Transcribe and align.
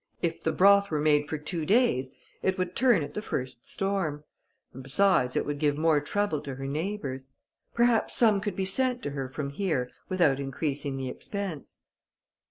If 0.23 0.41
the 0.41 0.51
broth 0.51 0.89
were 0.89 0.99
made 0.99 1.29
for 1.29 1.37
two 1.37 1.63
days, 1.63 2.09
it 2.41 2.57
would 2.57 2.75
turn 2.75 3.03
at 3.03 3.13
the 3.13 3.21
first 3.21 3.67
storm; 3.67 4.23
and, 4.73 4.81
besides, 4.81 5.35
it 5.35 5.45
would 5.45 5.59
give 5.59 5.77
more 5.77 6.01
trouble 6.01 6.41
to 6.41 6.55
her 6.55 6.65
neighbours. 6.65 7.27
Perhaps 7.75 8.15
some 8.15 8.41
could 8.41 8.55
be 8.55 8.65
sent 8.65 9.03
to 9.03 9.11
her 9.11 9.29
from 9.29 9.51
here 9.51 9.91
without 10.09 10.39
increasing 10.39 10.97
the 10.97 11.07
expense." 11.07 11.77